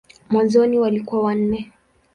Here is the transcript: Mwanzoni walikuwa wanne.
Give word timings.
Mwanzoni 0.29 0.79
walikuwa 0.79 1.23
wanne. 1.23 1.71